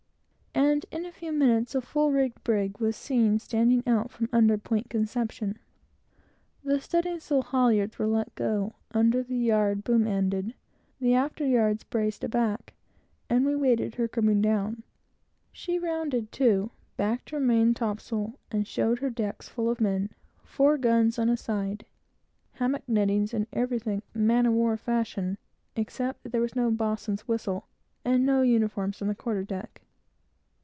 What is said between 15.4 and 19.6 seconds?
She rounded to, backed her main topsail, and showed her decks